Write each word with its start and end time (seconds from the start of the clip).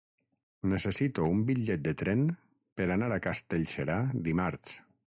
Necessito 0.71 1.27
un 1.33 1.43
bitllet 1.51 1.85
de 1.89 1.95
tren 2.01 2.25
per 2.81 2.91
anar 2.97 3.13
a 3.19 3.23
Castellserà 3.29 4.03
dimarts. 4.31 4.79